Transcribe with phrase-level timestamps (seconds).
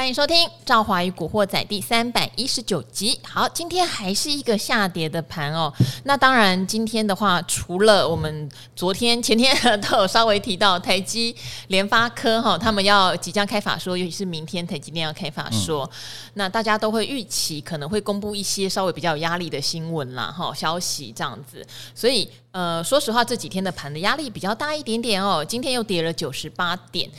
[0.00, 3.20] 欢迎收听《赵华与古惑仔》第三百一十九集。
[3.22, 5.70] 好，今天还是一个下跌的盘哦。
[6.04, 11.36] 那当然，今天的话，除了我们昨天、前天都有稍微提到台积、
[11.68, 15.98] 联发科哈，他们要即将开法说，尤其是明天台积电要开法说，嗯、
[16.32, 21.62] 那大家都会预期可能会公布一些稍微比较有压力的新闻啦，哈，消息这样子。
[21.94, 25.44] 所以，呃，说实话，这几天的盘的压力比较大一点点哦。
[25.46, 27.10] 今天又跌了九十八点。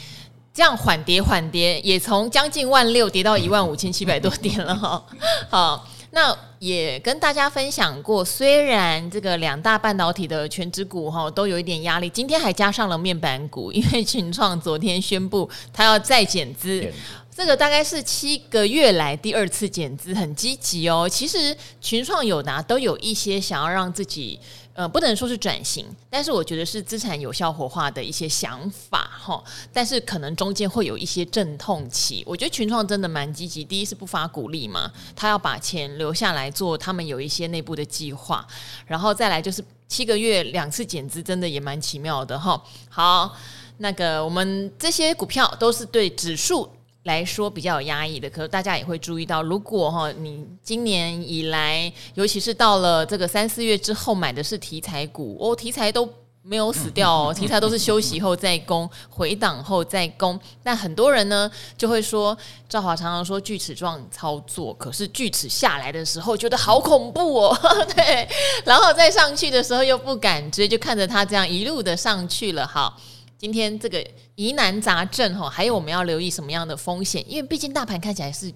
[0.54, 5.02] 这样缓跌缓跌，也从将近万六跌到一万五千七百多点了哈。
[5.50, 16.86] 好，那也跟大家分享过，虽然这个两大半导体的权值股哈都有一点压力，今天还加上了面板股，因为群创昨天宣布它要再减资，
[17.34, 21.08] 这个大概是七个月来第二次减资，很积极哦。
[21.10, 24.38] 其实群创友达都有一些想要让自己。
[24.73, 29.43] 呃，不能说是转型，但是我觉得是资产有效活化的一些想法哈。
[29.73, 32.23] 但是可能中间会有一些阵痛期。
[32.26, 38.48] 我觉得群创真的蛮积极，第一是不发股利嘛，他要把钱留下来做他们有一些内部的计划，
[38.87, 42.62] 然后再来就是七个月两次减资，真的也蛮奇妙的哈。
[42.90, 43.35] 好，
[43.79, 46.70] 那个我们这些股票都是对指数。
[47.04, 56.08] 来说比较有压抑的，可是大家也会注意到，如果哈你今年以来，尤其是到了这个三四月之后买的是题材股哦，题材都
[56.43, 60.40] 没有死掉哦， 题材都是休息后再攻，回档后再攻。
[60.62, 62.38] 那很多人呢就会说，
[62.70, 67.58] 赵华常常说锯齿状操作，可是锯齿下来的时候觉得好恐怖哦，
[67.96, 68.30] 对，
[68.63, 72.96] 然后再上去的时候又不敢追，就看着它这样一路的上去了，好。
[73.41, 74.00] 今天这个
[74.35, 77.25] 疑难杂症哈，还有我们要留意什么样的风险？
[77.28, 78.53] 因为毕竟大盘看起来是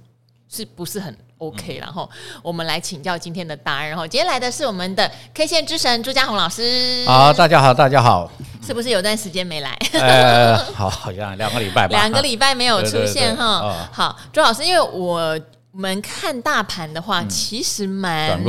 [0.48, 1.80] 是不是很 OK？
[1.80, 2.08] 然后
[2.44, 4.08] 我们来请教今天的达人哈。
[4.08, 7.04] 今天来的是我们的 K 线之神朱家宏老师。
[7.08, 8.32] 好，大家好，大家好。
[8.62, 9.76] 是不是有段时间没来？
[9.94, 11.98] 呃， 好，好像两个礼拜吧。
[11.98, 13.90] 两个礼拜没有出现哈。
[13.92, 15.36] 好，朱老师，因为我
[15.72, 18.40] 们看大盘的话，其实蛮。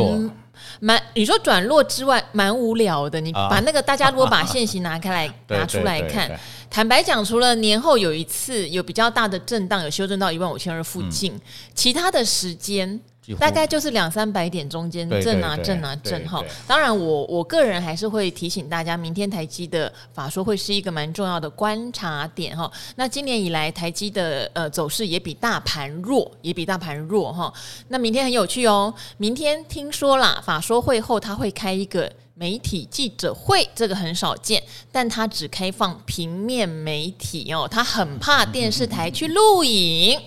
[0.80, 3.20] 蛮，你说转弱之外，蛮无聊的。
[3.20, 6.30] 你把那个大家如果把现行拿开来 拿出来看，
[6.70, 11.40] 坦白讲，除了年后有一次有比较大的震荡，有修正到一万五千二附近，
[11.74, 13.00] 其他的时间。
[13.34, 22.70] 大概就是两三百点中间震啊震啊震哈，当然我我个人还是会提醒大家，明天台积的法说会是一个蛮重要的观察点哈。
[22.96, 27.52] 那今年以来台积的呃走势也比大盘弱，也比大盘弱哈。
[27.88, 32.12] 那明天很有趣哦，明天听说啦，法说会后他会开一个。
[32.38, 40.20] 媒体记者会这个很少见，但他只开放平面媒体哦，他很怕电视台去录影。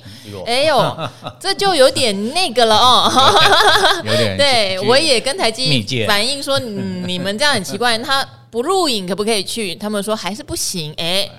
[0.47, 1.09] 哎呦，
[1.39, 3.11] 这就有点那个了哦。
[4.03, 4.35] 有点。
[4.37, 9.75] 对，我也跟台积反映说， 你们这样很奇怪，他不录影可不可以去？
[9.75, 10.91] 他们说还是不行。
[10.97, 11.29] 哎，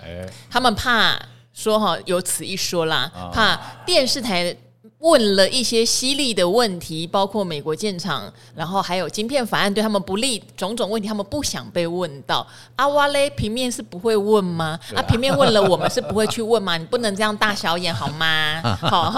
[0.48, 1.20] 他们怕
[1.52, 4.56] 说哈，有此一说啦，怕电视台。
[5.00, 12.46] 问了一些犀利的问题，包括美国建厂，然后还有晶片法案对他们不利，种种问题他们不想被问到。
[12.76, 14.78] 阿哇嘞，平面是不会问吗？
[14.94, 16.76] 啊，平面问了，我们是不会去问吗？
[16.76, 18.60] 你不能这样大小眼好吗？
[18.78, 19.10] 好，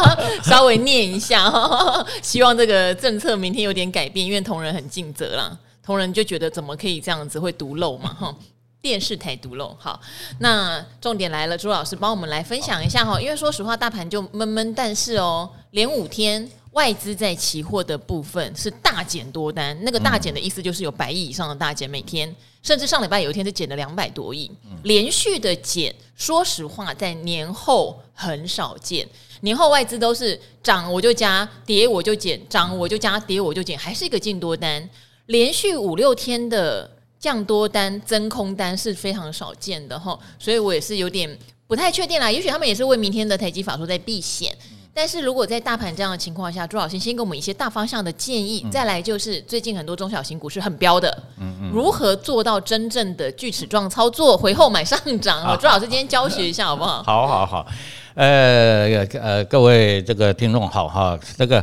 [0.44, 1.50] 稍微念一下，
[2.20, 8.12] 希望这个政策明天有点改变，因为同仁很尽责啦，同仁就觉得怎么可以这样子会独漏嘛？
[8.12, 8.34] 哈。
[8.82, 10.00] 电视台独漏，好，
[10.38, 24.50] 那重点来了，朱老师帮我们来分享一下哈，因为说实话，大盘就闷闷，但是哦，连五天外资在期货的部分是大减多单，那个大减的意思就是有百亿以上的大减，每天甚至上礼拜有一天是减了两百多亿，
[24.84, 29.06] 连续的减，说实话，在年后很少见，
[29.42, 34.88] 年后外资都是涨我就加，跌我就减，涨我就加，跌我就减，还是一个进多单，
[35.26, 36.90] 连续五六天的。
[37.20, 42.30] 降多单增空单是非常少见的哈，所以我也是有点不太确定啦。
[42.30, 44.56] 也许他们也是为明天的台积法说在避险，
[44.94, 51.22] 但是如果在大盘这样的情况下，朱老师先给我们一些大方向的建议，再来就是最近很多中小型股是很飙的，
[51.70, 55.56] 如何做到真正的锯齿状操作，回后买上涨？
[55.60, 57.02] 朱老师今天教学一下好不好？
[57.04, 57.66] 好好好，
[58.14, 61.62] 呃呃，各位这个听众好哈，这个。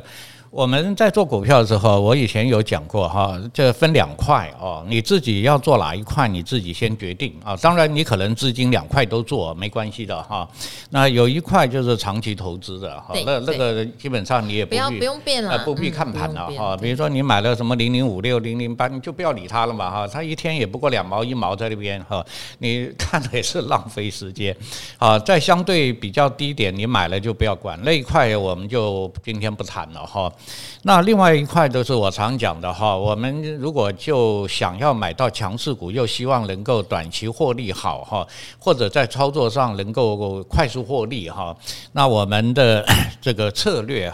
[0.50, 7.56] 我们在做股票的时候，我以前有讲过哈，这分两块哦，你自己要做哪一块，你自己先决定啊。
[7.58, 10.48] 当然，你可能资金两块都做没关系的哈。
[10.90, 16.78] 那有一块就是长期投资的哈，那那个基本上你也不必不用变了，不必看盘了哈。
[16.78, 22.26] 比如说你买了什么零零五六零零八，你就不要理它了嘛哈，它一天也不过两毛一毛在那边哈，
[22.60, 24.56] 你看的也是浪费时间
[24.98, 25.20] 啊。
[25.20, 30.32] 在相对比较低点，你买了就不要管那一块，我们就今天不谈了哈。
[30.84, 38.25] 那另外一块都是我常讲的哈，我们如果就想要买到强势股，又希望能够短期获利好哈，
[38.57, 41.56] 或者在操作上能够快速获利哈，
[41.92, 42.86] 那我们的
[43.22, 44.13] 这个策略。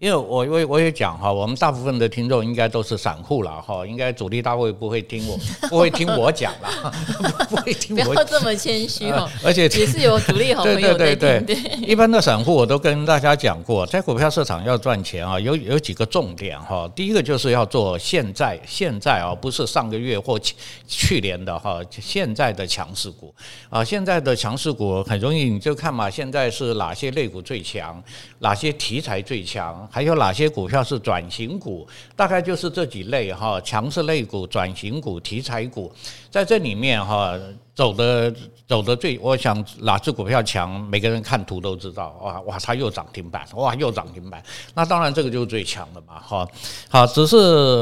[0.00, 5.38] 因为我我我也讲哈，我们大部分的听众应该都是散户了哈，应该主力大会不会听我，
[5.70, 6.92] 不会听我讲了，
[7.48, 8.04] 不会听我。
[8.04, 10.98] 不要这么谦虚哦， 而且也是有主力好朋友。
[10.98, 11.56] 对对对对，
[11.86, 16.90] 一般的散户我都跟大家讲过，在股票市场要赚钱啊，有有几个重点哈。
[16.94, 20.54] 第一个就是要做现在现在啊，不是上个月或去
[20.86, 23.32] 去年的哈，现在的强势股
[23.70, 28.02] 啊，现在的强势股很容易你就看嘛，现在是哪些类股最强，
[28.40, 29.88] 哪些题材最强。
[29.94, 31.86] 还有哪些股票是转型股？
[32.16, 35.92] 大概就是这几类哈，强势类股、转型股、题材股，
[36.32, 37.38] 在这里面哈，
[37.76, 38.34] 走的
[38.66, 42.18] 走的最，我想哪只股票强，每个人看图都知道。
[42.20, 44.42] 哇哇，它又涨停板，哇又涨停板，
[44.74, 46.48] 那当然这个就是最强的嘛，哈。
[46.88, 47.36] 好，只是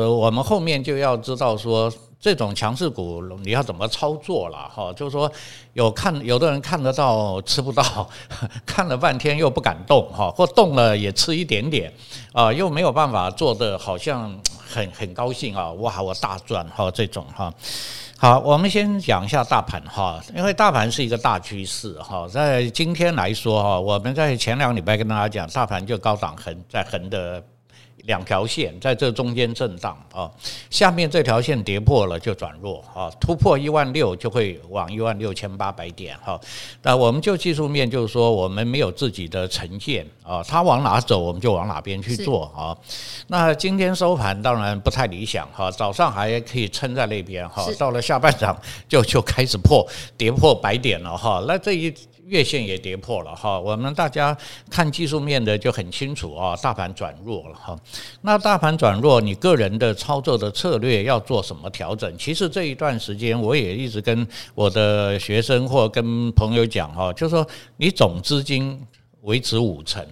[0.05, 1.91] 我们后面就要知道说。
[2.23, 4.93] 这种强势股你要怎么操作了哈？
[4.93, 5.31] 就是说
[5.73, 8.09] 有看有的人看得到吃不到，
[8.65, 11.93] 看了半天又不敢动哈，或动了也吃一点点
[12.33, 14.33] 啊，又没有办法做的好像
[14.73, 17.53] 很很高兴啊，哇我大赚哈这种哈。
[18.19, 27.43] 好，我们先讲一下大盘哈，因为大盘是一个大趋势哈，在今天来说哈，我们在前两礼拜跟大家讲，大盘就高档横在横的。
[28.03, 30.31] 两条线在这中间震荡啊，
[30.71, 36.41] 下面这条线跌破了就转弱啊，突破一万六就会往一万六千八百点哈。
[36.83, 42.77] 那我们就技术面就是说，我们没有自己的成见啊，它往哪走我们就往哪边去做啊。
[43.29, 48.57] 那今天收盘当然不太理想哈，早上还可以撑在那边哈，到了下半场
[48.89, 51.45] 就就开始破跌破百点了哈。
[51.47, 51.95] 那这一。
[52.27, 54.37] 月线也跌破了哈，我们大家
[54.71, 57.77] 看技术面的就很清楚啊，大盘转弱了哈。
[58.21, 62.17] 那大盘转弱，你个人的操作的策略要做什么调整？
[62.17, 67.47] 其实这一段时间我也一直跟我的学生或跟朋友讲哈，就是说
[67.77, 68.81] 你总资金
[69.23, 70.07] 维持五成，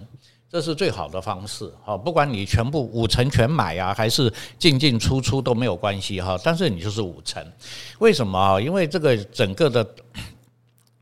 [0.49, 1.97] 这是最好的方式哈。
[1.97, 6.37] 不管你全部五成全买啊，还是进进出出都没有关系哈。
[6.43, 7.41] 但是你就是五成，
[7.99, 8.59] 为什么啊？
[8.59, 9.87] 因为这个整个的。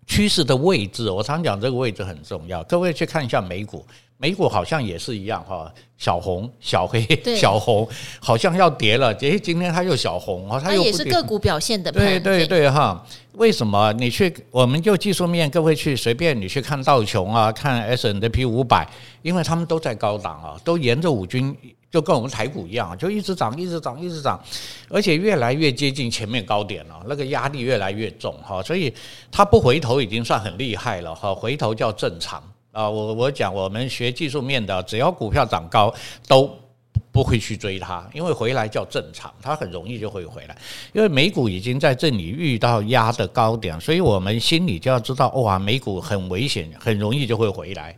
[0.09, 2.63] 趋势的位置，我常讲这个位置很重要。
[2.63, 3.85] 各位去看一下美股，
[4.17, 7.07] 美股好像也是一样哈，小红、小黑、
[7.37, 7.87] 小红，
[8.19, 9.13] 好像要跌了。
[9.19, 11.91] 诶，今天它又小红啊，它又是个股表现的。
[11.91, 13.93] 对对对哈，为什么？
[13.93, 18.89] 你去，我们就技术面，各位去随便你去看道琼啊，看 S N P 五百，
[19.21, 21.55] 因为他们都在高档啊，都沿着五均。
[21.91, 24.39] 就跟我们台股一样，就一直涨，一直涨，一直涨，
[24.89, 28.93] 而且越来越接近前面高点了，那个压力越来越重哈，所以
[29.31, 32.89] 它不回头已经算很厉害了哈，回头叫正常啊。
[32.89, 35.93] 我我讲我们学技术面的，只要股票涨高
[36.27, 36.49] 都。
[37.19, 40.57] 不会去追它，因为回来叫正常，它很容易就会回来。
[40.93, 47.93] 因为美股已经在这里遇到压的高点，所以我们心里就要知道，哇，美股很危险，很容易就会回来。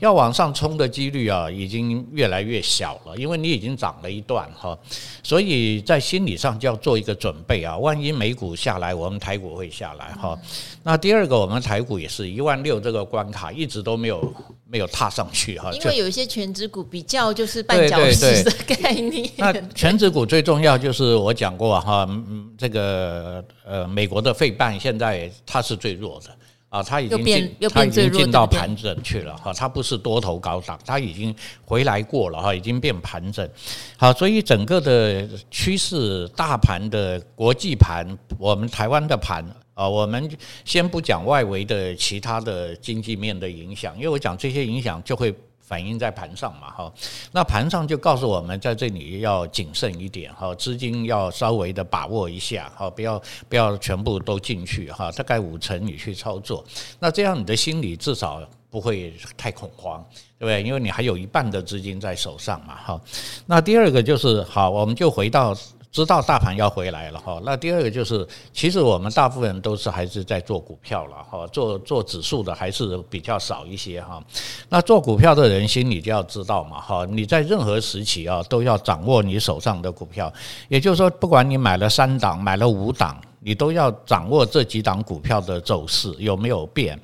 [0.00, 4.76] 要往上冲的几率啊，已经越来越小了，因为你已经涨了一段哈。
[5.22, 10.36] 所以在心理上就要做一个准备啊，万一美股下来，我们台股会下来哈。
[10.82, 14.34] 那第二个，我们台股也是一万六这个关卡，一直都没有。
[14.66, 19.30] 没有踏上去哈，因为有一些全职股比较就是绊脚石的概念。
[19.36, 26.30] 那全指股最重要就是我讲过哈，嗯，这个呃，美国的费半现在它是最弱的
[26.68, 31.34] 啊，它已经进，它已经进到盘整去了哈，它不是多头高涨，它已经
[31.64, 33.48] 回来过了哈，已经变盘整。
[33.96, 38.06] 好，所以整个的趋势，大盘的国际盘，
[38.38, 39.44] 我们台湾的盘。
[39.74, 40.30] 啊，我们
[40.64, 45.34] 先不讲外围的其他的经济面的影响，因为我讲这些影响就会
[45.66, 46.92] 反映在盘上嘛，哈。
[47.32, 56.64] 那盘上就告诉我们，在这里要谨慎一点，哈，资金要稍微的把握一下，哈，不要不要全部都进去，哈，大概五成你去操作，
[56.98, 60.04] 那这样你的心里至少不会太恐慌，
[60.38, 60.62] 对不对？
[60.62, 63.00] 因为你还有一半的资金在手上嘛，哈。
[63.46, 65.56] 那第二个就是，好，我们就回到。
[65.94, 74.20] 知道大盘要回来了哈，那第二个就是，其实我们大部分人都是还是在做股票了哈，做做指数的还是比较少一些哈。
[74.68, 80.32] 那做股票的人心里就要知道嘛哈，你在任何时期啊都要掌握你手上的股票，
[80.66, 86.98] 也就是说，不管你买了三档、买了五档，你都要掌握这几档股票的走势有没有变。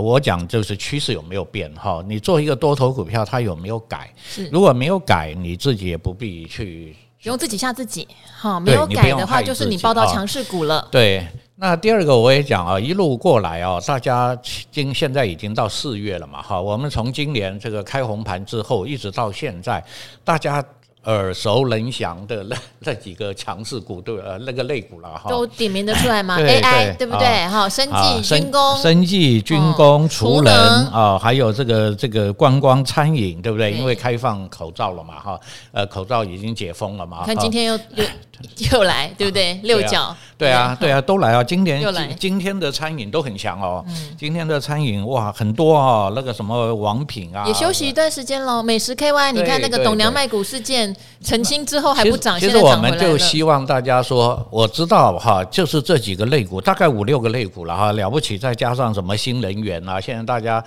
[0.00, 4.14] 我讲就是趋势有没有变哈，你做一个多头股票它有没有改？
[4.52, 6.94] 如果没有改，你自己也不必去。
[7.22, 10.86] 不用自己吓自己，哈，没有改的话，就是你报到强势股了。
[10.90, 11.26] 对，
[11.56, 14.36] 那第二个我也讲啊，一路过来啊，大家
[14.70, 19.82] 今现在已经到四月了嘛，哈，我们从今年这个开红盘之后，一直到现在，
[20.24, 20.62] 大家。
[21.04, 26.38] 耳熟能详的那 那几个强势股，对呃那个类股了哈，都点名的出来吗？
[26.40, 27.48] AI 对不对？
[27.48, 30.54] 哈，生技、军工、生技、军工、储能
[30.92, 33.72] 啊，还有这个这个观光、餐饮，对不对？
[33.72, 35.40] 因为开放口罩了嘛，哈，
[35.72, 37.24] 呃，口罩已经解封了嘛。
[37.24, 38.04] 看今天又又
[38.72, 39.54] 又来，对不对？
[39.62, 41.44] 六角，对啊，对啊，都来啊！
[41.44, 41.80] 今年
[42.18, 43.84] 今天的餐饮都很强哦。
[44.18, 48.60] 今天的餐饮哇，很多啊，那个什么王品啊，也休息一段时间喽。
[48.60, 50.91] 美食 KY，你看那个董娘卖股事件。
[51.22, 60.62] 澄清之后还不涨，其实我们就希望大家说，我知道哈，就是这几个类股，大概五六个类股了哈，了不起，再加上什么新能源啊，现在大家，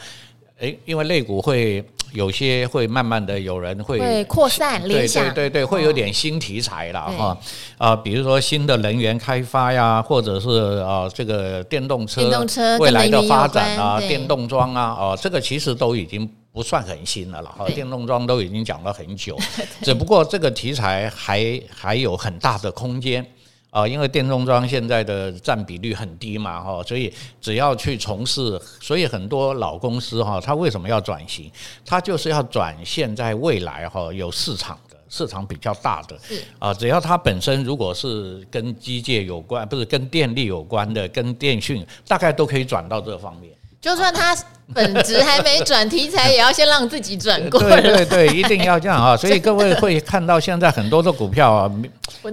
[0.59, 7.37] 诶，因为类股会有些会慢慢的有人会会扩散，对对对对，会有点新题材了哈。
[7.77, 16.29] 啊，比如说新的能源开发呀，或者是啊这个电动车，电动车未来的发展啊，电动装啊，哦，这个其实都已经。
[16.55, 19.37] 不算很新的了哈，电动桩都已经讲了很久，
[19.83, 23.25] 只不过这个题材还还有很大的空间
[23.71, 31.51] 啊，因为电动桩现在的占比率很低嘛哈，所以只要去从事，所以很多老公司哈，它为什么要转型？
[31.85, 36.17] 它就是要转现在未来哈有市场的，市场比较大的。
[36.57, 44.33] 啊，只要它本身如果是跟机械有关，不是跟电力有关的，跟电讯，大概都可以转到这方面，就算它。
[44.73, 47.79] 本职还没转，题材也要先让自己转过来。
[47.79, 49.15] 对对对，一定要这样啊！
[49.17, 51.71] 所以各位会看到现在很多的股票啊，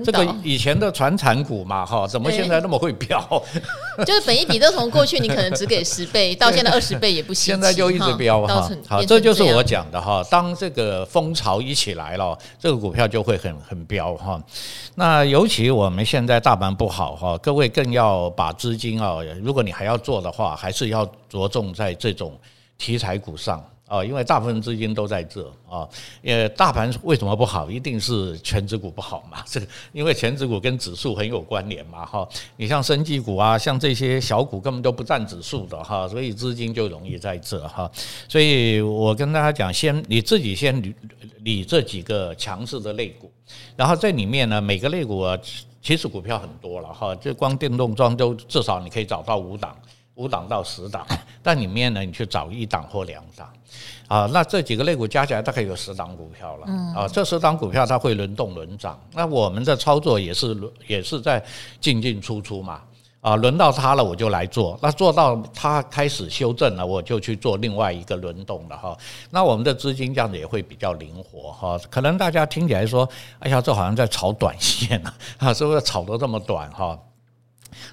[0.03, 3.21] 这个以前的传产股嘛，哈，怎么现在那么会飙？
[4.07, 7.53] 就是本一比都从过去你可能只给十倍， 到现在二十倍也不行。
[7.53, 8.71] 现在就一直飙哈。
[8.89, 10.25] 好，这就是我讲的哈。
[10.31, 14.43] 当这个风潮一起来了，这个股票就会很很飙哈。
[14.95, 22.22] 那尤其我们现在大盘不好哈，各位更要把资金啊，如果你还要做的话，还是要着重在这种。
[22.23, 22.39] 种
[22.79, 25.87] 题材股上啊，因为大部分资金都在这啊。
[26.23, 27.71] 呃，大盘为什么不好？
[27.71, 29.45] 一定是全指股不好嘛。
[29.47, 32.07] 这个因为全指股跟指数很有关联嘛。
[32.07, 32.27] 哈，
[32.57, 37.91] 你像生技股啊，像这些小股根本都不占指数的哈，所以资金就容易在这哈。
[38.27, 40.95] 所以我跟大家讲，先你自己先理
[41.41, 43.31] 理这几个强势的类股，
[43.77, 45.39] 然后在里面呢，每个类股啊，
[45.83, 49.77] 其实股票很多了哈，就光电动桩都至少你可以找到五档。
[50.17, 51.07] 五档到十档，
[51.43, 53.51] 但里面呢，你去找一档或两档，
[54.09, 61.43] 啊，那这几个类股加起来大概有十档股票了，啊，这十档股票它会轮动轮涨，那我们的操作也是轮也是在
[61.81, 62.83] 进进出出嘛，
[63.23, 68.95] 啊，轮到它了我就来做，那做到它开始修正了，我就去做另外一个轮动了哈，
[69.31, 75.03] 那我们的资金这样子也会比较灵活哈，可能大家听起来说，哎呀，这好像在炒短线
[75.39, 76.99] 啊， 是不是炒得这么短哈？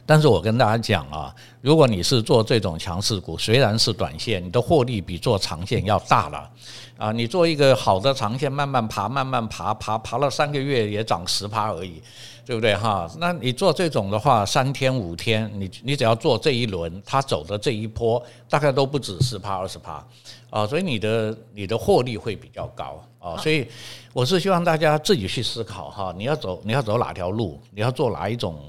[0.09, 6.49] 但是我跟大家讲啊，如果你是做这种强势股，虽然是短线，你的获利比做长线要大了
[6.97, 7.11] 啊！
[7.11, 12.01] 你做一个好的长线，慢慢爬，慢慢爬，爬爬了三个月也涨十趴而已，
[12.43, 13.07] 对不对哈？
[13.19, 20.03] 那你做这种的话，三天五天，你你只要做这一轮，它走的这一波，大概都不止十趴二十趴
[20.49, 23.37] 啊，所以你的你的获利会比较高啊。
[23.37, 23.67] 所以
[24.11, 28.59] 我是希望大家自己去思考哈，你要走你要走哪条路，你要做哪一种。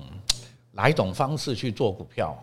[0.80, 2.34] 哪一种方式去做股票？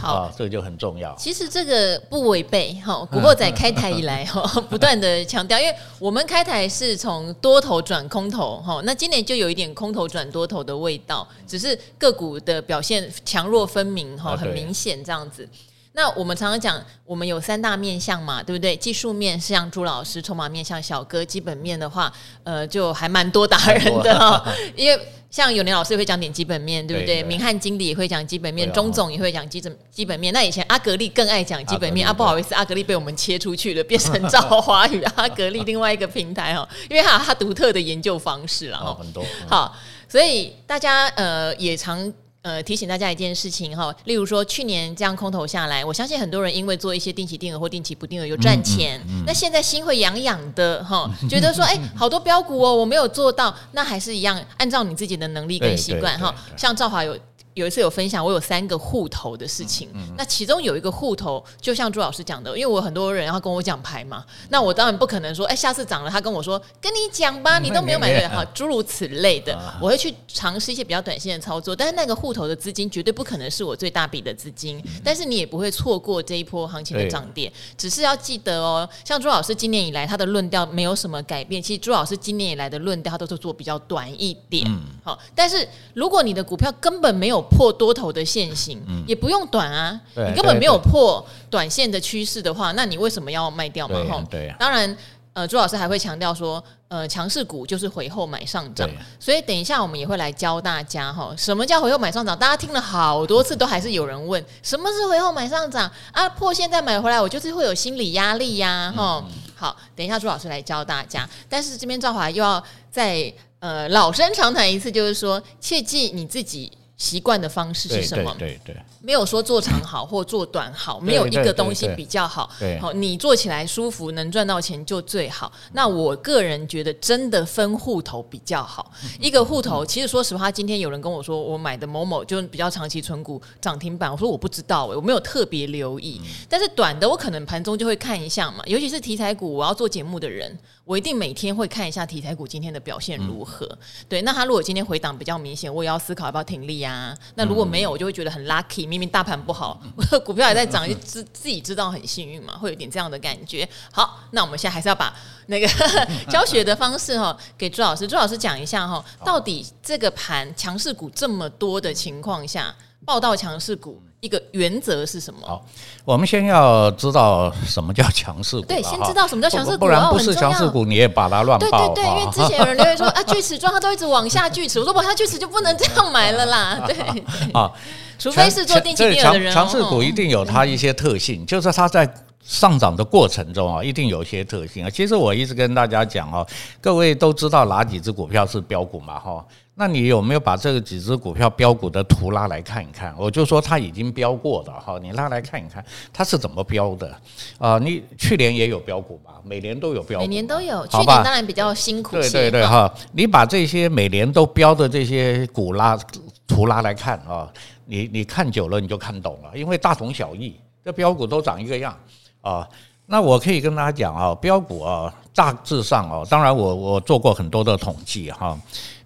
[0.00, 1.12] 好，啊、这个就很重要。
[1.16, 15.48] 其实这个不违背哈，古惑仔开台以来哈， 不断的强调，因为我们开台是从多头转空头哈，那今年就有一点空头转多头的味道，只是个股的表现强弱分明哈，很明显这样子。
[15.92, 18.76] 那我们常常讲，我们有三大面向嘛，对不对？
[18.76, 22.12] 技术面像朱老师，筹码面像小哥，基本面的话，
[22.44, 24.44] 呃，就还蛮多达人的哈，
[24.76, 25.00] 因为。
[25.30, 27.22] 像永年老师也会讲点基本面，对不对？
[27.22, 30.34] 明翰经理也会讲基本面，钟总也会讲基本基本面。
[30.34, 38.92] 那以前阿格力更爱讲基本面啊，不好意思，阿格力被我们切出去了，变成赵华宇阿格力另外一个平台哈，因为他有他独特的研究方式了哈。
[38.98, 39.72] 很多好，
[40.08, 42.12] 所以大家呃也常。
[42.42, 57.18] 呃，提醒大家一件事情哈，例如说去年这样空头下来，我相信很多人因为做一些定期定额或定期不定额有赚钱，嗯嗯嗯、那现在心会痒痒的哈， 觉得说哎，好多标股哦，我没有做到，那还是一样按照你自己的能力跟习惯哈，像赵华有。
[57.54, 84.64] 有一次有分享，我有三个户头的事情，嗯嗯、那其中有一个户头，就像朱老师讲的，因为我很多人要跟我讲牌嘛，那我当然不可能说，哎，下次涨了，他跟我说，跟你讲吧，你都没有买对，哈，诸如此类的，我会去尝试一些比较短线的操作，但是那个户头的资金绝对不可能是我最大笔的资金，但是你也不会错过这一波行情的涨跌，只是要记得哦，像朱老师今年以来他的论调没有什么改变，其实朱老师今年以来的论调他都是做比较短一点，
[85.02, 94.04] 好，但是如果你的股票根本没有有破多头的线型，嗯、也不用短啊，你根本没有破短线的趋势的话，那你为什么要卖掉嘛？
[94.04, 94.96] 哈，对，当然。
[95.32, 102.36] 呃，朱老师还会强调说，呃，强势股就是回后买上涨，所以等一下我们也会来教大家哈，什么叫回后买上涨？
[102.36, 106.28] 大家听了好多次，都还是有人问，什么是回后买上涨啊？
[106.30, 109.24] 破现在买回来，我就是会有心理压力呀，哈。
[109.54, 116.72] 好，等一下朱老师来教大家，但是这边赵华又要再呃老生常谈一次，就是说，切记你自己。
[117.00, 118.36] 习惯的方式是什么？
[118.38, 122.50] 对对，对，没有说做长好或做短好，没有一个东西比较好。
[122.78, 125.50] 好，你做起来舒服，能赚到钱就最好。
[125.72, 128.92] 那我个人觉得，真的分户头比较好。
[129.18, 136.20] 一个户头，其实说实话，今天有人跟我说，我买的某某就比较长期存股涨停板，我说我不知道，我没有特别留意。
[136.50, 140.58] 但是短的，我可能盘中就会看一下嘛，尤其是题材股，我要做节目的人。
[140.90, 143.64] 我一定每天会看一下题材股今天的表现如何。
[143.64, 143.78] 嗯、
[144.08, 147.16] 对，那他如果今天回档比较明显，我也要思考要不要停利啊。
[147.36, 149.80] 那如果没有，我就会觉得很 lucky，明明大盘不好，
[150.26, 153.68] 股票也在涨，就自 自己知道很幸运嘛，会有点这样的感觉。
[153.92, 155.14] 好，那我们现在还是要把
[155.46, 155.68] 那个
[156.28, 162.74] 教学的方式哈给朱老师，朱老师讲一下哈，到底这个盘强势股这么多的情况下，
[163.06, 164.02] 报道强势股。
[164.20, 165.40] 一个原则是什么？
[165.46, 165.64] 好，
[166.04, 168.66] 我们先要知道什么叫强势股。
[168.66, 171.66] 对，先知道什么叫强势股，不然不是强势股你也把它乱报。
[171.66, 176.80] 对对对，因为之前有人留言说啊，锯齿状它都一直往下锯齿，我说往下锯齿就不能这样买了啦。
[176.86, 176.96] 对
[177.54, 177.72] 啊，
[178.18, 179.52] 除非是做定期定额的人。
[179.52, 182.06] 强势股一定有它一些特性，就是它在
[182.44, 184.90] 上涨的过程中啊，一定有一些特性啊。
[184.90, 186.46] 其实我一直跟大家讲哦，
[186.82, 189.18] 各位都知道哪几只股票是标股嘛？
[189.18, 189.42] 哈。
[189.80, 193.14] 那你有没有把这个几只股票标股的图拉来看一看？
[193.16, 195.82] 我就说它已经标过的哈，你拉来看一看
[196.12, 197.10] 它是怎么标的
[197.56, 197.78] 啊？
[197.78, 199.36] 你去年也有标股吧？
[199.42, 200.86] 每年都有标股，每年都有。
[200.86, 202.14] 去年当然比较辛苦。
[202.14, 205.98] 对对对哈，你把这些每年都标的这些股拉
[206.46, 207.50] 图拉来看啊，
[207.86, 211.98] 你你看久了你就看懂了，因为大同小异，这标股都长一个样
[212.42, 212.68] 啊。
[213.06, 218.60] 那我可以跟大家讲啊，标股啊，大致上啊，当然我我做过很多的统计哈。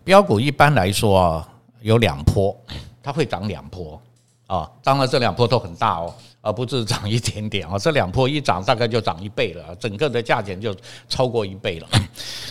[0.04, 1.49] 标股一般来说啊，
[1.80, 2.54] 有两波，
[3.02, 4.00] 它会涨两波
[4.46, 4.70] 啊。
[4.82, 7.78] 当然这两波都很大哦，而不是涨一点点啊。
[7.78, 10.76] 这两波一涨，大概就涨一倍了，整个的价钱就
[11.09, 11.88] 超过一倍了。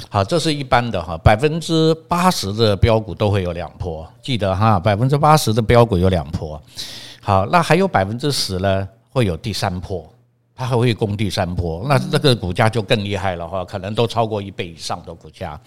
[0.10, 6.60] 好，这是一般的哈，百分之八十的标股都会有两波，记得哈，百分之八十的标股有两波。
[7.22, 10.12] 好，那还有百分之十呢，会有第三波，
[10.56, 15.60] 它还会攻第三波，那这个股价就更厉害了哈，可能都超过一倍以上的股价。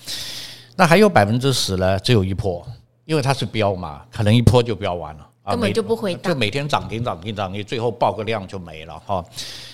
[0.77, 2.65] 那还有百分之十呢，只有一波，
[3.07, 9.25] 因为它是标嘛，可能一波就标完了，根本就不回答，就每天涨停涨停涨停，最后爆个量就没了哈。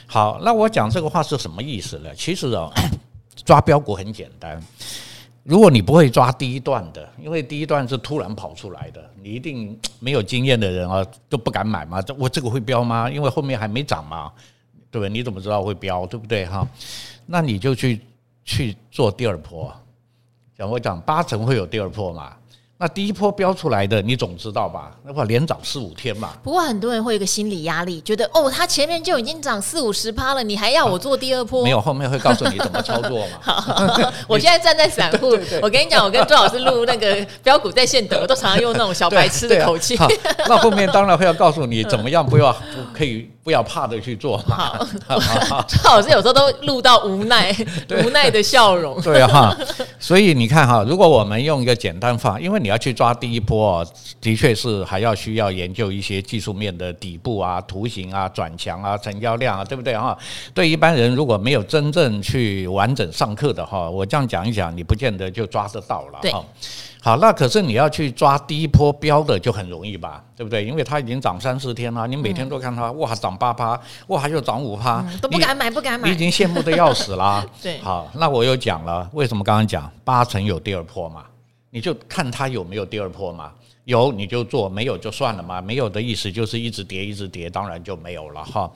[0.06, 2.14] 好，那我讲这个话是什么意思呢？
[2.14, 2.70] 其实啊，
[3.44, 4.62] 抓标股很简单，
[5.42, 12.00] 如果你不会抓第一段的，因为第一段是突然跑出来的，你一定没有经验的人啊都不敢买嘛。
[12.00, 13.10] 这我这个会标吗？
[13.10, 14.30] 因为后面还没涨嘛，
[14.88, 15.10] 对不对？
[15.10, 16.06] 你怎么知道会标？
[16.06, 16.64] 对不对哈？
[17.26, 18.00] 那你就去
[18.44, 19.74] 去做第二波。
[20.62, 22.32] 讲我讲八成会有第二波嘛。
[22.78, 24.90] 那第一波标出来的，你总知道吧？
[25.04, 26.30] 那不连涨四五天嘛。
[26.42, 31.62] 不过很多人会有一个心理压力，觉得哦，他前面就已经涨四五十趴了，你还要我做第二波？
[31.62, 33.38] 啊、没有，后面会告诉你怎么操作嘛。
[33.40, 35.28] 好， 我现在站在散户，
[35.62, 39.96] 我跟你讲，我跟周老师录那个标股在线等，我都常常用那种小白痴的口气。
[40.48, 44.72] 那后面当然会要告诉你怎么样，不要不可以不要怕的去做嘛。
[45.06, 47.54] 好，周老师有时候都录到无奈，
[48.04, 49.00] 无奈的笑容。
[49.02, 49.56] 对哈，
[50.00, 52.72] 所以你看哈，如果我们用一个简单法，因为你。
[52.72, 53.86] 要去抓第一波啊，
[54.18, 60.16] 的确是还要需要研究一些技术面的底部啊、图形啊、转强啊、成交量啊，对不对哈？
[60.54, 66.18] 对一般人如果没有真正去完整上课的话，我这样讲一讲，你不见得就抓得到了。
[66.22, 66.32] 对，
[67.04, 70.22] 好，那可是你要去抓第一波标的就很容易吧？
[70.36, 70.64] 对不对？
[70.64, 77.44] 因为它已经涨三四天了，你每天都看它，哇，涨八趴，哇，又涨五趴，都不敢买，不敢买，你已经羡慕的要死啦。
[77.60, 81.24] 对，好，那我又讲了，为什么刚刚讲八成有第二波嘛？
[81.70, 83.50] 你就看它有没有第二波嘛，
[83.82, 85.60] 有你就做，没有就算了嘛。
[85.60, 88.70] 没有的意思就是一直跌，一直跌，当然就没有了哈。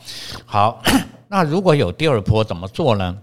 [0.45, 0.83] 好，
[1.29, 3.17] 那如果有第二波怎么做呢？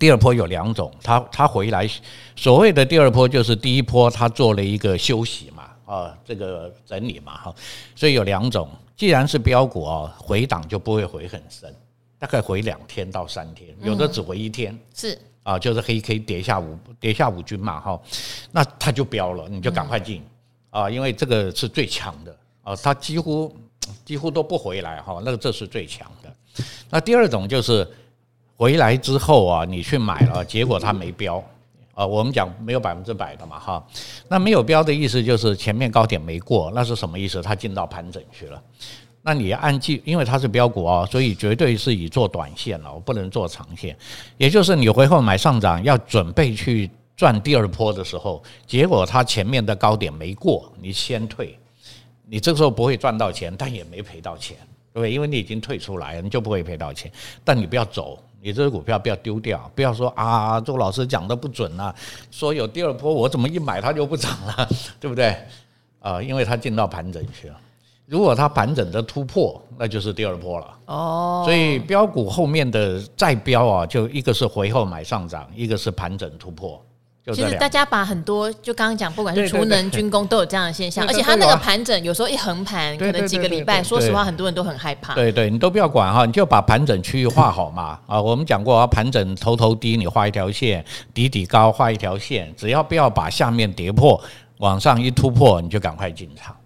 [0.00, 1.86] 第二波有两种，它它回来，
[2.34, 7.54] 所谓的第二波就是第一波它做了一个休息嘛，啊，这个整理嘛哈。
[7.94, 11.72] 所以有两种，既然是标股啊，回档就不会回很深，
[12.18, 14.76] 大概回两天到三天，有的只回一天。
[14.94, 15.16] 是。
[15.42, 18.00] 啊，就是黑 K 跌下五跌下五均嘛，哈，
[18.52, 20.22] 那它就飙了，你就赶快进
[20.68, 23.54] 啊，因为这个是最强的啊，它几乎
[24.04, 26.64] 几乎都不回来哈，那个这是最强的。
[26.90, 27.88] 那第二种就是
[28.60, 31.42] 回来之后啊，你去买了，结果它没标
[31.94, 33.82] 啊，我们讲没有百分之百的嘛哈。
[34.28, 37.40] 那没有标的意思就是前面高点没过，那是什么意思？
[37.40, 38.62] 它进到盘整去了。
[39.22, 43.96] 那你按计，因为它是标股啊，所以绝对是以做短线了，我不能做长线。
[44.36, 51.58] 也就是你回后买上涨，要准备去赚第二波的时候，结果它前面的高点没过，你先退，
[52.26, 54.58] 你这个时候不会赚到钱，但也没赔到钱。
[54.92, 57.10] 对，因为你已经退出来了，你就不会赔到钱。
[57.42, 61.94] 但你不要走，你这个股票不要丢掉，不要说啊，周老师讲的不准啊，
[62.30, 65.36] 说有第二波，我怎么一买它就不涨了， 对不对？
[66.00, 67.56] 啊，因为它进到盘整去了。
[68.06, 70.66] 如果它盘整的突破，那就是第二波了。
[70.86, 76.82] 哦，所以标股后面的再标啊，就一个是回后买上涨，一个是盘整突破。
[77.32, 85.14] 其实大家把很多就刚刚讲，不管是储能、军工都有这样的现象， 而且它那个盘整有时候一横盘，可能几个礼拜，说实话很多人都很害怕。
[85.14, 87.98] 对对，你都不要管哈，你就把盘整区域画好嘛。
[88.06, 92.52] 啊，我们讲过啊，盘整头头低，你画一条线；底底高，画一条线。
[92.56, 94.20] 只要不要把下面跌破，
[94.58, 96.56] 往上一突破，你就赶快进场。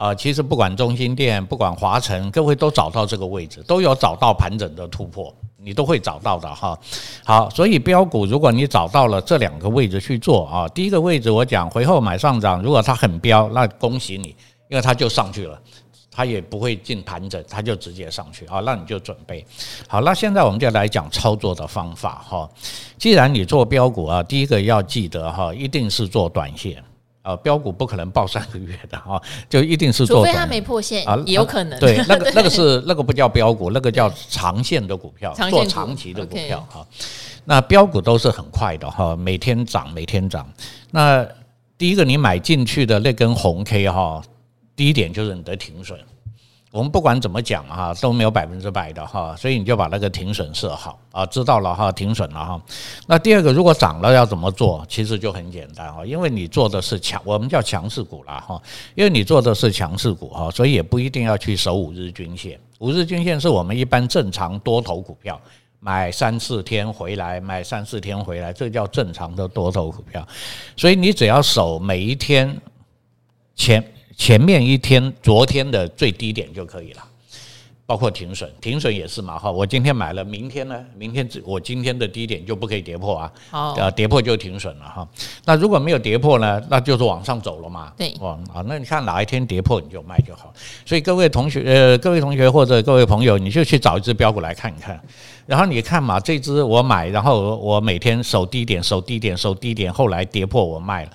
[0.00, 5.30] 啊，其实不管中心店，不管华城，各位都找到这个位置，都有找到盘整的突破。
[5.62, 6.78] 你都会找到的哈，
[7.22, 14.34] 好，所以标股如果你找到了这两个位置去做啊，第一个位置我讲回后买上涨，如果它很标，那恭喜你，
[14.70, 15.60] 因为它就上去了，
[16.10, 19.44] 它也不会进盘整，它就直接上去啊，那你就准备
[19.86, 20.00] 好。
[20.00, 22.48] 那现在我们就来讲操作的方法哈，
[22.96, 26.82] 既然你做标股啊，第一个要记得哈，一定是做短线。
[27.22, 31.78] 啊，标股不可能报三个月的哈，就一定是做，除非它没破线啊，也有可能。
[31.78, 36.86] 对，那个 那个是那个不叫标股，那个叫长线的股票，做长期的股票哈。
[37.44, 40.50] 那标股都是很快的哈，每天涨，每天涨。
[40.90, 41.26] 那
[41.76, 44.22] 第一个你买进去的那根红 K 哈，
[44.74, 45.98] 第一点就是你的停损。
[46.72, 52.62] 我们不管怎么讲哈，都没有百分之百的哈，所以你就把那个停损设好啊，知道了哈，停损了哈。
[53.08, 54.86] 那第二个，如果涨了要怎么做？
[54.88, 58.62] 其实就很简单哈，因为你做的是强，我们叫强势股啦哈，
[58.94, 62.56] 因为你做的是强势股哈，所以也不一定要去守五日均线。
[62.78, 65.40] 五日均线是我们一般正常多头股票
[65.80, 70.24] 买三四天回来，买三四天回来，这叫正常的多头股票。
[70.76, 72.56] 所以你只要守每一天
[73.56, 73.84] 前。
[74.20, 77.02] 前面一天，昨天的最低点就可以了，
[77.86, 79.50] 包括停损，停损也是嘛哈。
[79.50, 80.78] 我今天买了，明天呢？
[80.94, 83.32] 明天我今天的低点就不可以跌破啊。
[83.50, 85.08] 好，呃，跌破就停损了哈。
[85.46, 86.62] 那如果没有跌破呢？
[86.68, 87.90] 那就是往上走了嘛。
[87.96, 90.52] 对，哦啊，那你看哪一天跌破你就卖就好。
[90.84, 95.00] 所以各位同学，呃，各位同学或者各位朋友，你就去找一只标股来看一看，
[95.46, 101.10] 然后你看嘛，这只我买，然后我每天守低点，守低点，守低点，后来跌破我卖了。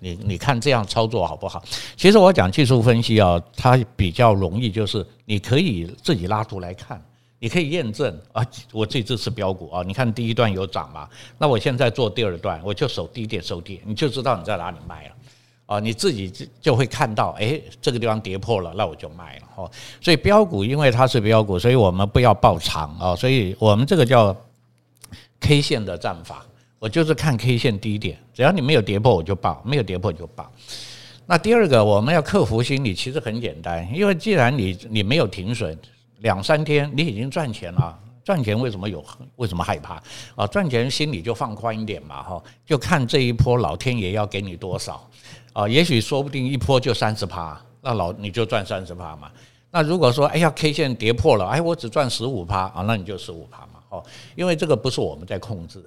[0.00, 1.62] 你你看这样操作好不好？
[1.96, 7.00] 其实我讲技术分析啊，它比较容易，就是你可以自己拉图来看，
[7.38, 11.08] 你可以验证啊，我这支是标股啊，你看第一段有涨嘛，
[11.38, 15.14] 那我现在做第二段，我就守低点守低，你就知道你在哪里卖了
[15.66, 19.70] 啊，你自己就就会看到，哎，这个地方跌破了，那我就卖了哈。
[20.00, 24.36] 所以标股因为它是标股，所以我们不要爆长啊，所以我们这个叫
[25.40, 26.44] K 线的战法。
[26.82, 30.50] 我就是看 K 线低点，只要你没有跌破，我就报；没有跌破就报。
[31.26, 35.78] 那第二个，我们要克服心理，其实很简单，因为既然你你没有停损，
[36.22, 39.04] 两三天你已经赚钱了，赚钱为什么有
[39.36, 40.02] 为什么害怕
[40.34, 40.44] 啊？
[40.44, 45.08] 赚钱心里就放宽一点嘛，哈，就看这一波老天爷要给你多少
[45.52, 45.68] 啊？
[45.68, 49.30] 也许说不定一波就三十趴，那老你就赚三十趴嘛。
[49.70, 55.80] 那如果说哎呀 K 线跌破了，哎我只赚十五趴啊，那你就十五趴嘛，哦，因为这个不是我们在控制。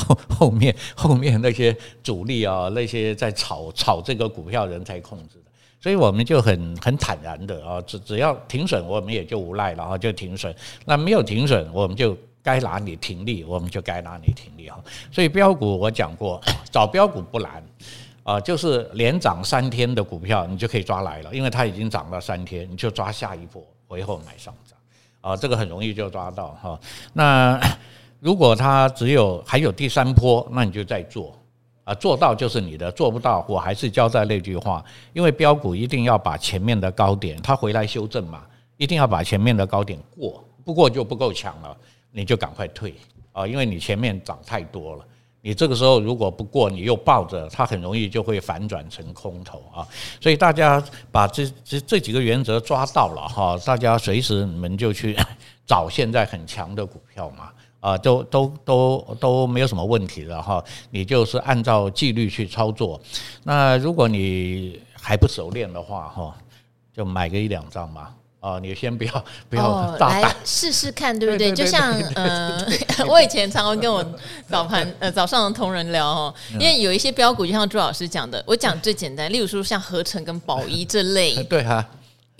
[0.00, 10.54] 后 后面后面那些主力啊，那些在炒炒这个股票人才控制的，所以我们就很很坦然的啊，只只要停损，我们也就无赖了啊，就停损。
[10.84, 14.78] 那没有停损，我们就该哪里停利，我们就该哪里停利啊。
[15.12, 17.62] 所以标股我讲过，找标股不难
[18.22, 24.78] 啊，就是连涨三天的股票，你就可以抓来了，因为它已经涨了三天，你就抓下一波回后买上涨
[25.20, 26.80] 啊，这个很容易就抓到哈。
[27.12, 27.60] 那。
[28.20, 31.36] 如果它只有还有第三波，那你就再做。
[31.82, 38.42] 啊，做到就是你的，做不到，我还是交代那句话，因为标股一定要把前面的高点，它回来修正嘛，
[38.76, 41.76] 一定要把前面的高点过，不过就不够强了，
[42.12, 42.94] 你就赶快退。
[43.32, 45.04] 啊，因为你前面涨太多了，
[45.40, 49.88] 你这个时候如果不过，你又抱着，它很容易就会反转成空头啊，
[50.20, 50.80] 所以大家
[51.10, 55.16] 把这这这几个原则抓到了哈，大家随时你们就去
[55.66, 57.50] 找现在很强的股票嘛。
[57.80, 63.00] 啊，都都都都没有什么问题了哈，你就是按照纪律去操作。
[63.44, 66.36] 那如果你还不熟练的话哈，
[66.94, 68.08] 就买个一两张嘛，
[68.40, 71.50] 哦，你先不要不要大胆试试看，对不对？
[71.52, 72.66] 就像呃，
[73.08, 74.04] 我以前常常跟我
[74.46, 81.82] 早盘呃早上的同仁聊哦，因为有一些标股，就像朱老师讲的，我讲最简单，例如说像合成跟宝一这类， 对哈，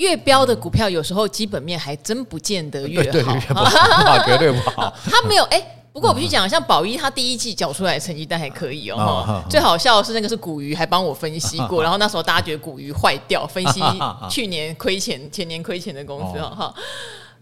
[0.00, 3.36] 越标的股票有时候基本面还真不见得越好，
[4.24, 5.62] 绝对不好，他没有哎。
[5.92, 9.44] 不过我必须讲，像宝一，他第一季缴出来的成绩单还可以哦。
[9.50, 11.82] 最好笑的是那个是古鱼，还帮我分析过。
[11.82, 13.82] 然后那时候大家觉得古鱼坏掉，分析
[14.30, 16.72] 去年亏钱、前年亏钱的公司哈。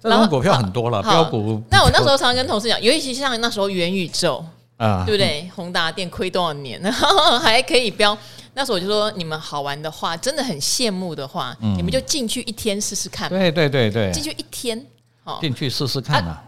[0.01, 1.62] 然后股票很多了，标股。
[1.71, 4.42] 那我那时候常常跟同事讲，尤其像那时候元宇宙
[4.79, 5.49] 啊，对不对？
[5.55, 8.16] 宏达电亏多少年，然后还可以标。
[8.59, 13.29] 那时候我就说，你们好玩的话，真的很羡慕的话，你们就进去一天试试看。
[13.29, 14.85] 对对对对，进去一天，
[15.23, 16.42] 好，进去试试看啊。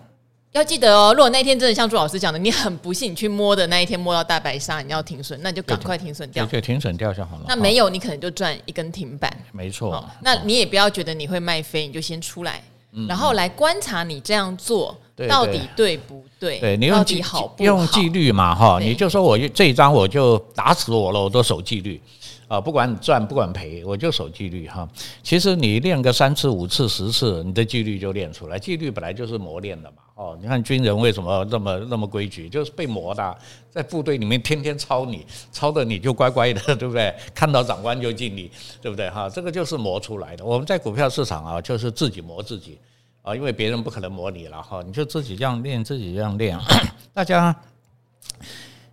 [0.51, 7.45] 要记得哦，如果那天真的像朱老师讲的，你很不幸你去摸的那一天摸到大白鲨，你要停损，那你就赶快停损掉，就停损掉就好了。
[7.47, 9.33] 那没有，你可能就赚一根停板。
[9.53, 12.61] 没错，那你也不要觉得你会卖飞，你就先出来，
[13.07, 16.61] 然后来观察你这样做到底对不对？
[16.61, 22.01] 对，你用纪好用纪律嘛哈，你就说我这一张我就打死我了，我都守纪律。
[22.49, 24.89] 啊，不管赚不管赔，我就守纪律哈。
[25.23, 28.59] 其实你练个三次、五次、十次，你的纪律就练出来。
[28.59, 29.99] 纪律本来就是磨练的嘛。
[30.17, 33.39] 哦，你看军人为什么那么那么规矩，就是被磨的，
[33.71, 37.15] 在部队里面天天操你，操的你就乖乖的， 对不对？
[37.33, 38.51] 看到长官就敬你，
[38.83, 39.09] 对不对？
[39.11, 40.45] 哈，这个就是磨出来的。
[40.45, 42.77] 我们在股票市场啊，就是自己磨自己
[43.23, 46.59] 啊，因为别人不可能模拟了哈，你就自己这样练，自己这样练。
[47.13, 47.55] 大家。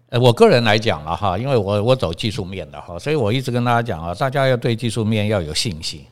[0.09, 6.05] 呃，我个人来讲了哈，因为我我走技术面的哈，所以我一直跟大家讲啊，大家要对技术面要有信心，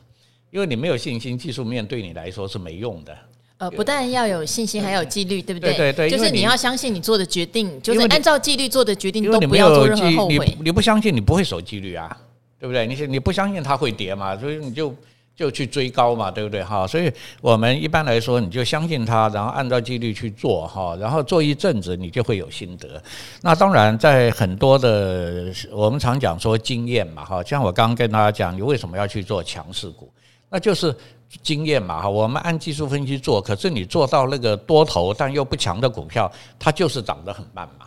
[0.50, 3.16] 因为你没有信心，技术面对你来说是没用的。
[3.56, 5.72] 呃，不但要有信心，还有纪律，对不对？
[5.72, 10.38] 对对对，就是你要相信你做的决定，就是按照纪律做的决定，都不要做任何后悔。
[10.40, 12.14] 你你不相信，你不会守纪律啊，
[12.60, 12.86] 对不对？
[12.86, 14.94] 你你不相信它会跌嘛，所以你就。
[15.36, 16.86] 就去追高嘛，对不对哈？
[16.86, 23.02] 所以我们一般来说，你就相信他，然后按照纪律去做哈，然后做一阵子，你就会有心得。
[23.42, 30.10] 那当然，在很多的我们常讲说经验嘛哈，像我刚刚跟大家讲，你为什么要去做强势股？
[30.48, 30.96] 那就是
[31.42, 32.08] 经验嘛哈。
[32.08, 37.86] 我们按技术分析做，可是你做到那个多头但又不强的股票，它就是涨得很慢嘛。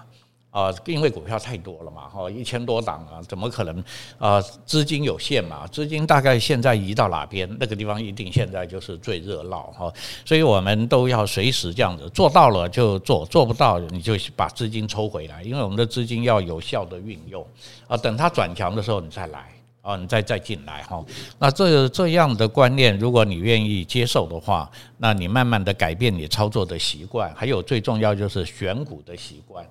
[0.51, 3.83] 啊，因为股票太多了嘛，哈，一千多档啊，怎么可能
[4.17, 4.41] 啊？
[4.65, 9.93] 资金有限嘛，资金大概现在移到哪边，那个地方一定现在就是最热闹哈，
[10.25, 17.45] 所以我们都要随时这样子，做到了就做，做不到你就把资金抽回来，因为我们的资金要有效的运用
[17.87, 19.45] 啊，等它转强的时候你再来
[19.83, 21.05] 啊，你再再进来哈。
[21.37, 29.63] 那这这样的观念，如果你愿意接受的话，那你慢慢的改变你操作的习惯，还有最重要就是选股的习惯。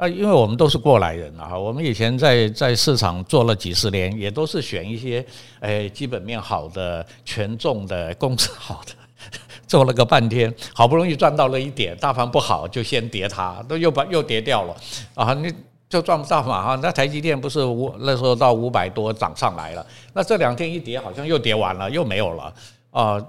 [0.00, 5.22] 啊，因为我们都是过来人啊，我们以前在在市场做了几十年，也都是选一些
[5.60, 8.92] 诶基本面好的、权重的、公司好的，
[9.68, 14.74] 做了个半天，好不容易赚到了一点，大盘不好就先跌它，都又把又跌掉了
[15.14, 15.52] 啊，你
[15.86, 16.80] 就赚不到嘛哈。
[16.82, 22.54] 那台积电不是五那时候到五百多涨上来了，那这两天一跌好像又跌完了，又没有了
[22.90, 23.20] 啊，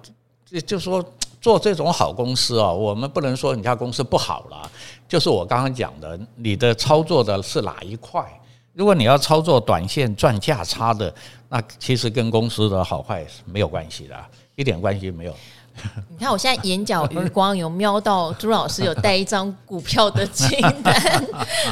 [0.50, 1.04] 就就说。
[1.42, 4.72] 做这种好公司啊，我们不能说你家公司不好了，
[5.12, 8.26] 就是我刚刚讲的，你的操作的是哪一块？
[8.72, 11.14] 如果你要操作短线赚价差的，
[11.50, 14.16] 那其实跟公司的好坏是没有关系的，
[14.56, 15.36] 一点关系没有。
[16.10, 20.94] 你看我现在眼角余光有瞄到朱老师有带一张股票的清单，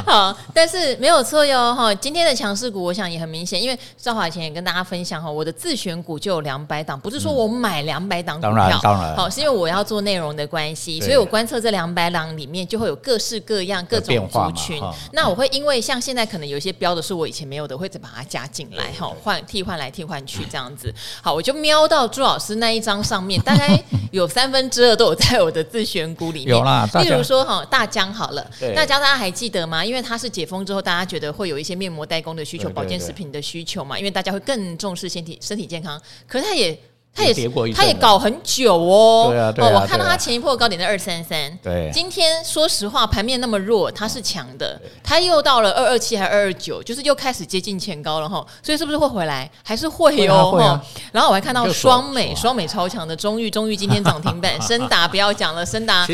[0.04, 1.94] 好，但是没有错哟哈。
[1.94, 14.82] 今天的强势股，我想也很明显，因为赵华以前也跟大家分享哈，我的自选股就有两百档，不是说我买两百档股票，当然当然，好，是因为我要做内容的关系，所以我观测这两百档里面就会有各式各样各种族群。
[15.12, 20.92] 那我会因为像现在可能有一些标的是我以前没有的，会再把它加进来哈，换替换来替换去这样子。
[21.22, 23.80] 好，我就瞄到朱老师那一张上面，大概。
[24.12, 26.88] 有三分之二都有在我的自选股里面，有啦。
[27.02, 29.84] 例如说哈，大疆好了，大疆大家还记得吗？
[29.84, 36.00] 因为它是解封之后，大家觉得会有一些面膜代工的需求、保健食品的需求嘛，因为大家会更重视身体身体健康。
[36.26, 36.78] 可是它也。
[37.12, 37.34] 他也
[37.74, 49.50] 他也搞很久哦，对啊，对啊，我看到他前一波高点在二三三，对，今天说实话盘面那么弱，它是强的，它又到了二二七还二二九，就是又开始接近前高了哈，所以是不是会回来？
[49.62, 56.06] 还是会哦，啊、然后我还看到双美，双美超强的中裕，中裕今天涨停板， 深达不要讲了，深达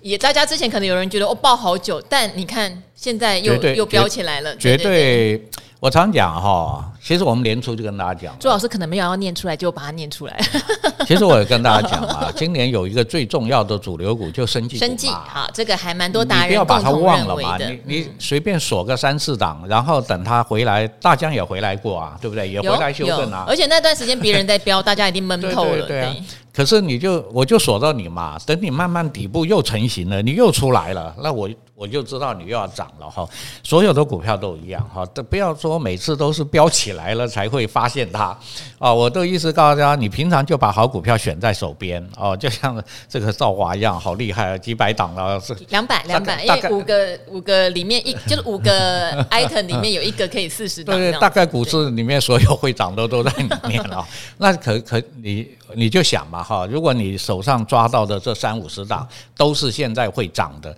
[0.00, 2.82] 也大家之前可能有人觉得哦爆好久，但你看。
[2.94, 5.44] 现在又又飙起来了，绝对。
[5.80, 10.40] 我常讲哈，其实我们年初就跟大家讲，朱老师可能没有要念出来，就把它念出来。
[11.04, 22.48] 其实我也跟大家讲啊，今年有一个最重要的主流股就生技，生技好，这个还蛮多达人不要把它忘了嘛，你你随便锁个三四档，然后等它回来，大疆也回来过啊，对不对？
[22.48, 23.44] 也回来修正啊。
[23.48, 25.78] 而且那段时间别人在飙，大家已经闷透了。
[25.86, 26.22] 对，对，对，对。
[26.52, 33.26] 可是你就我就锁到你嘛，等你慢慢底部又成型了，你又出来了，那我我就知道你又要涨了哈。
[33.62, 38.36] 所有的股票都一样哈，都不要说每次都是飙起来了才会发现它
[38.78, 38.92] 啊。
[38.92, 54.06] 我的意思告诉大家，你平常就把好股票选在手边哦， 就像这个兆华一样，好厉害啊，几百档了是两百两百，因为五个五个里面一就是五个 item 里面有一个可以四十档，对对，大概股市里面所有会涨的都在里面了。
[54.38, 56.42] 那可可你你就想嘛。
[56.42, 60.74] 哈，如果你手上抓到的这三五十档都是现在会涨的，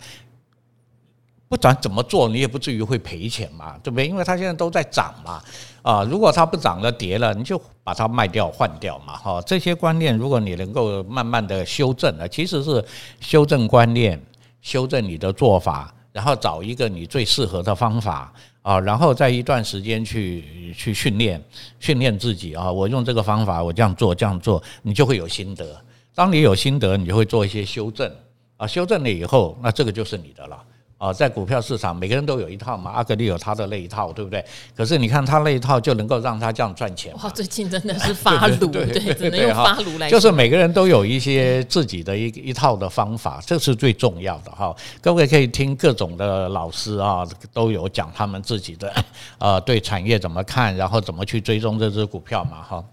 [1.49, 4.07] 不管怎么做，你也不至于会赔钱嘛，对不对？
[4.07, 5.43] 因为它现在都在涨嘛，
[5.83, 12.85] 啊，如果它不涨了跌了，你就把它卖掉换掉嘛，哈，这些观念如果你能够慢慢的修正了，其实是
[13.21, 14.21] 修正观念，
[14.63, 18.33] 修正你的做法，然后找一个你最适合的方法。
[18.63, 21.39] 啊，然后在一段时间去去训练
[21.81, 25.79] 训练自己啊，我用这个方法，我这样做这样做，你就会有心得。
[26.15, 28.11] 当你有心得，你就会做一些修正
[28.57, 30.59] 啊，修正了以后，那这个就是你的了。
[30.97, 32.91] 啊，在股票市场，每个人都有一套嘛。
[32.91, 34.45] 阿格力有他的那一套，对不对？
[34.77, 37.15] 可是你看他那一套，就能够让他这样赚钱。
[37.23, 40.09] 哇，最近真的是 发炉，对，只能用发炉来。
[40.09, 44.75] 就是每个人都有一些自己的一一套的方法，这是最重要的哈。
[45.01, 48.93] 各位可以听各种的老师啊，都有讲他们自己的
[49.39, 52.85] 呃对产业怎么看，然后怎么去追踪这只股票嘛哈。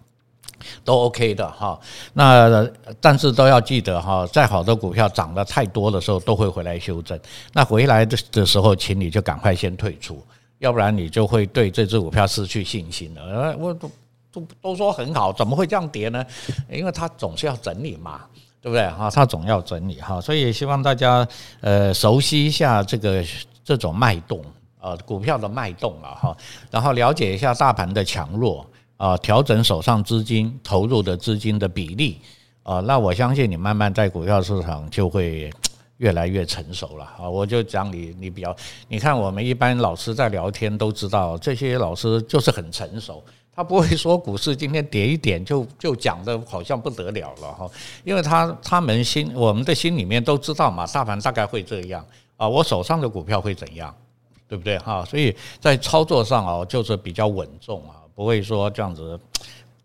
[0.84, 1.80] 都 OK 的哈，
[2.14, 2.70] 那
[3.00, 7.20] 但是都要记得哈，再好的股票涨得太多的时候，都会回来修正。
[7.54, 10.22] 那回来的的时候，请你就赶快先退出，
[10.60, 13.56] 要不然你就会对这只股票失去信心了。
[13.58, 13.92] 我都
[14.32, 16.26] 都都说很好，怎么会这样跌呢？
[16.70, 18.22] 因为它总是要整理嘛，
[18.62, 19.10] 对不对哈？
[19.10, 21.28] 它总要整理哈，所以希望大家
[21.60, 23.24] 呃熟悉一下这个
[23.64, 24.44] 这种脉动
[24.80, 26.38] 啊，股票的脉动啊哈，
[26.70, 28.66] 然后了解一下大盘的强弱。
[29.02, 32.20] 啊，调整手上资金投入的资金的比例
[32.62, 35.52] 啊，那我相信你慢慢在股票市场就会
[35.98, 37.28] 越来越成熟了啊。
[37.28, 38.56] 我就讲你，你比较，
[38.88, 43.24] 你看我们一般老师在聊天都知道，这些老师就是很成熟，
[43.56, 47.68] 他不会说股市今天跌一点就就讲的好像不得了了哈，
[48.04, 52.06] 因为他他们心我们的心里面都知道嘛，大盘大概会这样
[52.38, 53.92] 啊，我手上的股票会怎样，
[54.48, 55.04] 对不对哈？
[55.06, 57.98] 所以在操作上啊，就是比较稳重啊。
[58.16, 59.20] 不会说这样子，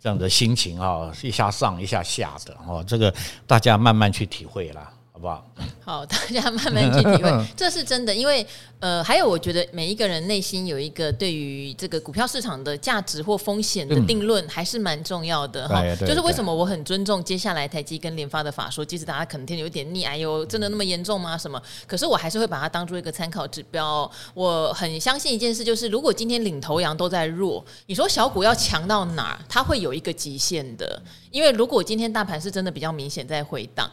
[0.00, 3.12] 这样的心情啊，一下上一下下的哦，这个
[3.46, 4.92] 大家慢慢去体会啦。
[5.16, 5.50] 好不好？
[5.83, 8.14] 好，大家慢慢去体会， 这是真的。
[8.14, 8.46] 因为
[8.81, 15.83] 呃，还有我觉得每一个人内心有一个对于这个股票市场的价值或风险的定论，还是蛮重要的哈。
[16.00, 21.38] 就是为什么我很尊重接下来台积跟联发的法说，即使大家可能听得有点腻，哎呦，真的那么严重吗？
[21.38, 21.59] 什么？
[21.87, 24.11] 可是我还是会把它当做一个参考指标。
[24.35, 29.38] 我很相信一件事，就是如果今天领头羊都在弱，你说小股要强到哪儿？
[29.48, 31.02] 它会有一个极限的。
[31.31, 33.90] 因为如果今天大盘是真的比较明显在回档。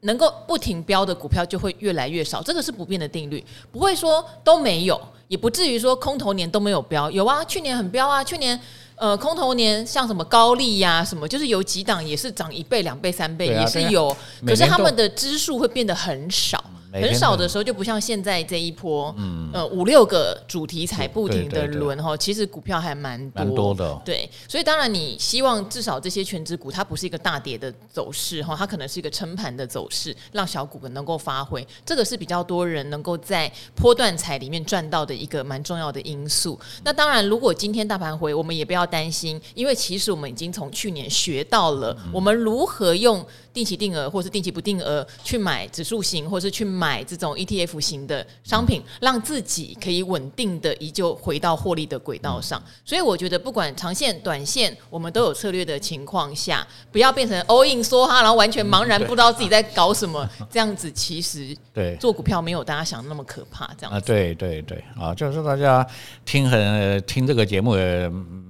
[0.00, 8.60] 能够不停飙的股票就会越来越少，这个是不变的定律，不会说都没有，也不至于说空头年都没有飙，有啊，去年很飙啊，去年
[8.94, 14.14] 呃空头年像什么高利呀、啊、什么，就是有几档也是涨一倍、两倍、三倍，也是有，
[14.46, 16.62] 可是他们的支数会变得很少。
[17.02, 36.58] 很少的时候就不像现在这一波，嗯，呃，五六个主题才不停的轮哈，其实股票还蛮多，蛮多的，对，所以当然你希望至少这些全职股它不是一个大跌的走势哈，它可能是一个撑盘的走势，让小股能够发挥，这个是比较多人能够在波段彩里面赚到的一个蛮重要的因素。
[36.84, 43.24] 那当然，如果今天大盘回，我们也不要担心，因为其实我们已经从去年学到了我们如何用。
[43.56, 52.62] 定期定额或是定期不定额去买指数型，或是去买这种 ETF 型的商品，让自己可以稳定的依旧回到获利的轨道上。
[52.84, 60.28] 所以我觉得，不管长线、短线，我们都有策略的情况下，不要变成 all in 梭哈，然后完全茫然不知道自己在搞什么。
[60.50, 63.68] 这样子其实对做股票没有大家想的那么可怕。
[63.78, 65.86] 这样啊，对对对啊，就是大家
[66.24, 67.74] 听很听这个节目，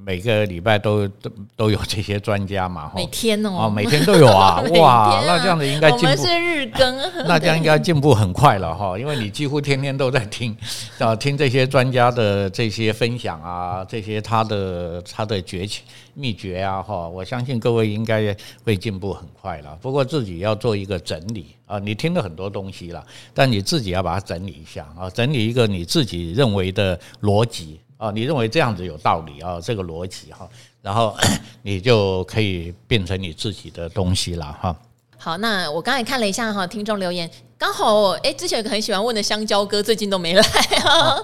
[0.05, 4.97] 每个礼拜都都都有这些专家嘛，每天哦，每天都有啊， 哇。
[5.07, 6.07] 啊，那这样子应该进步。
[6.07, 6.97] 我们是日更，
[7.29, 10.57] 那这样应该进步很很快了哈，因为你几乎天天都在听
[10.99, 15.79] 啊，听这些专家的这些分享啊，这些他的他的诀窍
[16.15, 19.79] 秘诀啊哈，我相信各位应该会进步很快了。
[19.81, 30.49] 不过自己要做一个整理啊，你听了很多东西了，但你自己要把它整理一下啊，整理一个你自己认为的逻辑啊，你认为这样子有道理啊，这个逻辑哈，
[30.83, 31.17] 然后
[31.63, 34.77] 你就可以变成你自己的东西了哈。
[35.17, 37.31] 好，那我刚才看了一下哈，听众留言。
[37.59, 40.43] 刚好哎，之前有个很喜欢问的香蕉哥，最近都没来
[40.85, 41.17] 啊，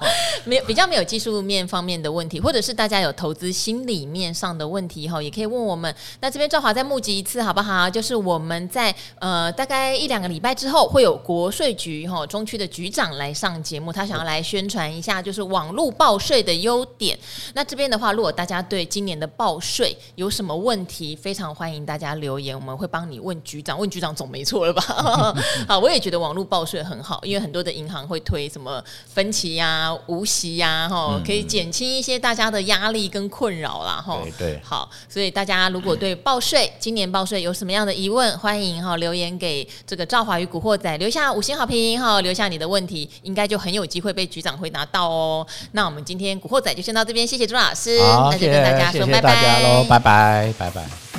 [0.44, 5.94] 没 有比较没有技术面方面的问题，或者是大家有投资心理面上的问题哈，也可以问我们。
[6.20, 7.88] 那这边赵华再募集一次好不好？
[7.90, 17.16] 就是我们在呃大概一两个礼拜之后，会有国税局哈中区的局长来上节目，他想要来宣传一下就是网络报税的优点。
[17.52, 24.82] 那这边的话，如果大家对今年的报税有什么问题，非常欢迎大家留言，我们会帮你问局长，问局长总没错了吧？
[25.68, 26.21] 好，我也觉得。
[26.22, 34.18] 网络报税很好，因为很多的银行会推什么分期呀、啊、无息呀，哈，可以减轻一些大家的压力跟困扰啦，哈。
[34.22, 45.46] 对对，好，所以大家如果对报税今年报税有什么样的疑问，欢迎哈留言给这个赵华与古惑仔，留下五星好评哈，留下你的问题，应该就很有机会被局长回答到哦。
[45.72, 51.11] 那我们今天古惑仔就先到这边，谢谢朱老师，好，那就跟大家说拜拜，拜拜，拜拜。